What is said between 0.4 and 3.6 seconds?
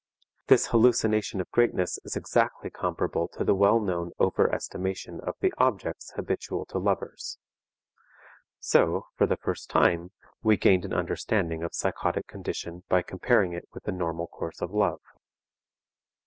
This hallucination of greatness is exactly comparable to the